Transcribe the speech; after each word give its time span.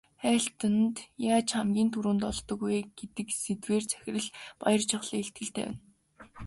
Хайлтад 0.21 0.95
яаж 1.31 1.47
хамгийн 1.57 1.89
түрүүнд 1.93 2.23
олдох 2.31 2.59
вэ 2.69 2.77
гэдэг 2.99 3.27
сэдвээр 3.43 3.83
захирал 3.91 4.27
Баяржавхлан 4.61 5.21
илтгэл 5.23 5.53
тавина. 5.55 5.77